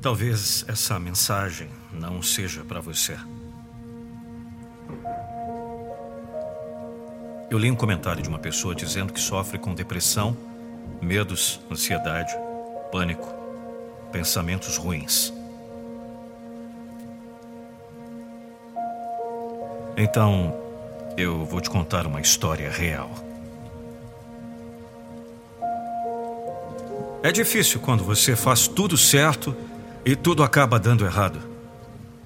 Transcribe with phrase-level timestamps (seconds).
[0.00, 3.18] Talvez essa mensagem não seja para você.
[7.50, 10.36] Eu li um comentário de uma pessoa dizendo que sofre com depressão,
[11.02, 12.32] medos, ansiedade,
[12.92, 13.26] pânico,
[14.12, 15.32] pensamentos ruins.
[19.96, 20.54] Então,
[21.16, 23.10] eu vou te contar uma história real.
[27.20, 29.56] É difícil quando você faz tudo certo
[30.08, 31.38] e tudo acaba dando errado.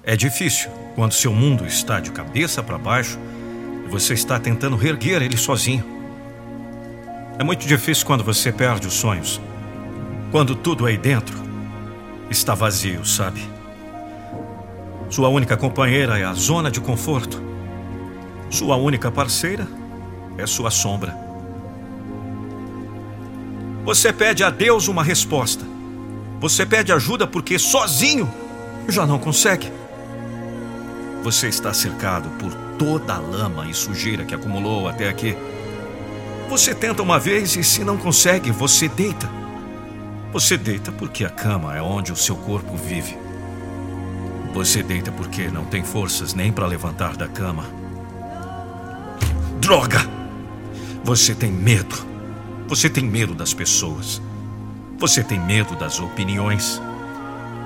[0.05, 3.19] É difícil quando seu mundo está de cabeça para baixo
[3.85, 5.85] e você está tentando reerguer ele sozinho.
[7.41, 9.41] É muito difícil quando você perde os sonhos.
[10.31, 11.37] Quando tudo aí dentro
[12.31, 13.43] está vazio, sabe?
[15.11, 17.43] Sua única companheira é a zona de conforto.
[18.49, 19.67] Sua única parceira
[20.39, 21.17] é sua sombra.
[23.85, 25.72] Você pede a Deus uma resposta.
[26.43, 28.29] Você pede ajuda porque sozinho
[28.89, 29.73] já não consegue.
[31.23, 35.37] Você está cercado por toda a lama e sujeira que acumulou até aqui.
[36.51, 39.31] Você tenta uma vez e, se não consegue, você deita.
[40.33, 43.17] Você deita porque a cama é onde o seu corpo vive.
[44.53, 47.67] Você deita porque não tem forças nem para levantar da cama.
[49.61, 50.01] Droga!
[51.05, 52.05] Você tem medo.
[52.67, 54.21] Você tem medo das pessoas.
[55.03, 56.81] Você tem medo das opiniões.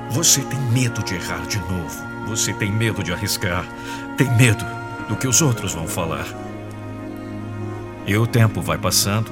[0.08, 2.02] Você tem medo de errar de novo.
[2.28, 3.68] Você tem medo de arriscar.
[4.16, 4.64] Tem medo
[5.06, 6.24] do que os outros vão falar.
[8.06, 9.30] E o tempo vai passando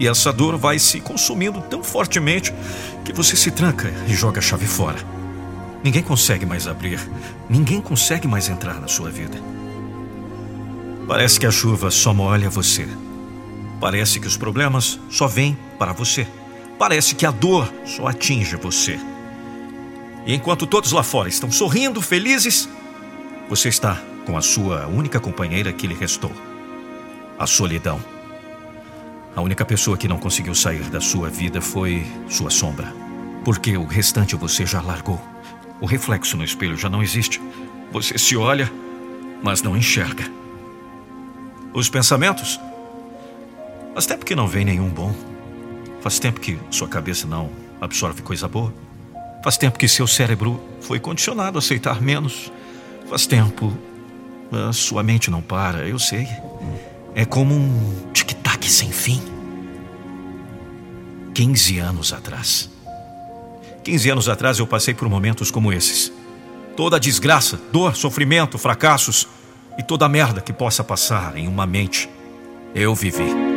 [0.00, 2.52] e essa dor vai se consumindo tão fortemente
[3.04, 4.98] que você se tranca e joga a chave fora.
[5.84, 6.98] Ninguém consegue mais abrir,
[7.48, 9.38] ninguém consegue mais entrar na sua vida.
[11.06, 12.88] Parece que a chuva só molha você.
[13.80, 16.26] Parece que os problemas só vêm para você.
[16.78, 18.98] Parece que a dor só atinge você.
[20.24, 22.68] E enquanto todos lá fora estão sorrindo, felizes,
[23.48, 26.30] você está com a sua única companheira que lhe restou:
[27.38, 28.00] a solidão.
[29.34, 32.92] A única pessoa que não conseguiu sair da sua vida foi sua sombra.
[33.44, 35.20] Porque o restante você já largou.
[35.80, 37.40] O reflexo no espelho já não existe.
[37.92, 38.70] Você se olha,
[39.42, 40.24] mas não enxerga.
[41.72, 42.60] Os pensamentos?
[43.94, 45.14] Faz tempo que não vem nenhum bom.
[46.08, 47.50] Faz tempo que sua cabeça não
[47.82, 48.72] absorve coisa boa.
[49.44, 52.50] Faz tempo que seu cérebro foi condicionado a aceitar menos.
[53.10, 53.76] Faz tempo.
[54.50, 56.26] A sua mente não para, eu sei.
[57.14, 59.20] É como um tic-tac sem fim.
[61.34, 62.70] 15 anos atrás.
[63.84, 66.10] 15 anos atrás eu passei por momentos como esses.
[66.74, 69.28] Toda a desgraça, dor, sofrimento, fracassos,
[69.76, 72.08] e toda a merda que possa passar em uma mente,
[72.74, 73.47] eu vivi.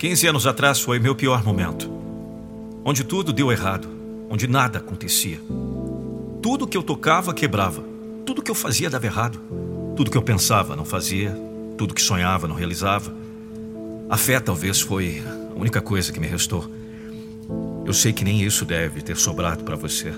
[0.00, 1.92] Quinze anos atrás foi meu pior momento,
[2.86, 3.86] onde tudo deu errado,
[4.30, 5.38] onde nada acontecia.
[6.40, 7.84] Tudo que eu tocava quebrava.
[8.24, 9.38] Tudo que eu fazia dava errado.
[9.94, 11.36] Tudo que eu pensava não fazia.
[11.76, 13.14] Tudo que sonhava não realizava.
[14.08, 15.22] A fé talvez foi
[15.54, 16.64] a única coisa que me restou.
[17.84, 20.14] Eu sei que nem isso deve ter sobrado para você.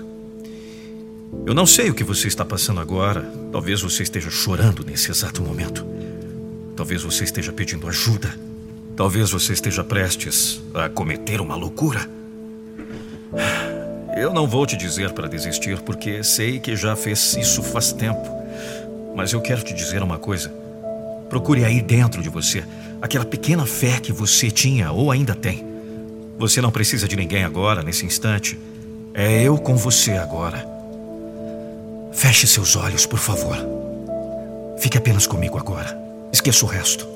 [1.45, 3.21] Eu não sei o que você está passando agora.
[3.51, 5.85] Talvez você esteja chorando nesse exato momento.
[6.73, 8.42] Talvez você esteja pedindo ajuda.
[8.95, 12.07] Talvez você esteja prestes a cometer uma loucura.
[14.15, 18.29] Eu não vou te dizer para desistir, porque sei que já fez isso faz tempo.
[19.15, 20.53] Mas eu quero te dizer uma coisa.
[21.29, 22.63] Procure aí dentro de você
[23.01, 25.65] aquela pequena fé que você tinha ou ainda tem.
[26.37, 28.57] Você não precisa de ninguém agora, nesse instante.
[29.13, 30.67] É eu com você agora.
[32.11, 33.57] Feche seus olhos, por favor.
[34.79, 35.97] Fique apenas comigo agora.
[36.31, 37.12] Esqueça o resto.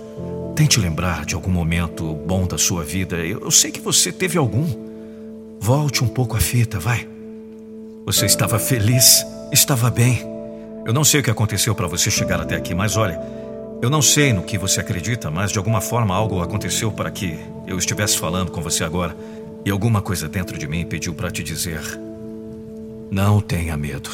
[0.57, 3.17] Tente lembrar de algum momento bom da sua vida.
[3.17, 4.65] Eu, sei que você teve algum.
[5.59, 7.07] Volte um pouco a fita, vai.
[8.07, 10.19] Você estava feliz, estava bem.
[10.83, 13.21] Eu não sei o que aconteceu para você chegar até aqui, mas olha,
[13.83, 17.37] Eu não sei no que você acredita, mas de alguma forma algo aconteceu para que
[17.67, 19.15] eu estivesse falando com você agora.
[19.63, 21.81] E alguma coisa dentro de mim pediu para te dizer:
[23.11, 24.09] não tenha medo.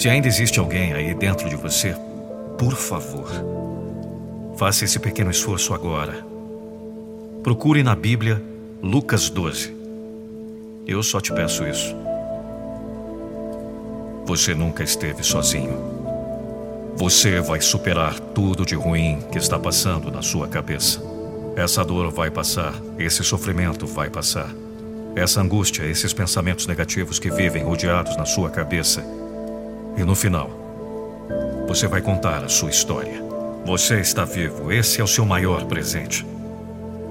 [0.00, 1.94] Se ainda existe alguém aí dentro de você,
[2.58, 3.28] por favor,
[4.56, 6.24] faça esse pequeno esforço agora.
[7.42, 8.42] Procure na Bíblia
[8.82, 9.76] Lucas 12.
[10.86, 11.94] Eu só te peço isso.
[14.24, 15.76] Você nunca esteve sozinho.
[16.96, 21.02] Você vai superar tudo de ruim que está passando na sua cabeça.
[21.54, 24.50] Essa dor vai passar, esse sofrimento vai passar.
[25.14, 29.19] Essa angústia, esses pensamentos negativos que vivem rodeados na sua cabeça.
[29.96, 30.50] E no final,
[31.66, 33.22] você vai contar a sua história.
[33.64, 36.26] Você está vivo, esse é o seu maior presente.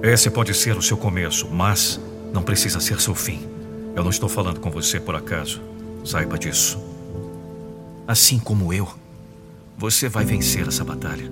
[0.01, 1.99] Esse pode ser o seu começo, mas
[2.33, 3.47] não precisa ser seu fim.
[3.95, 5.61] Eu não estou falando com você por acaso.
[6.05, 6.79] Saiba disso.
[8.07, 8.87] Assim como eu,
[9.77, 11.31] você vai vencer essa batalha.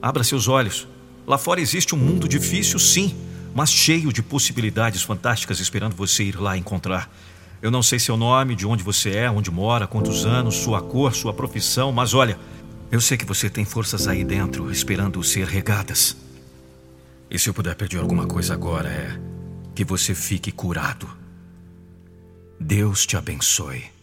[0.00, 0.86] Abra seus olhos.
[1.26, 3.14] Lá fora existe um mundo difícil, sim,
[3.54, 7.10] mas cheio de possibilidades fantásticas esperando você ir lá encontrar.
[7.62, 11.14] Eu não sei seu nome, de onde você é, onde mora, quantos anos, sua cor,
[11.14, 12.38] sua profissão, mas olha,
[12.90, 16.16] eu sei que você tem forças aí dentro esperando ser regadas.
[17.30, 19.20] E se eu puder pedir alguma coisa agora é
[19.74, 21.08] que você fique curado.
[22.58, 23.99] Deus te abençoe.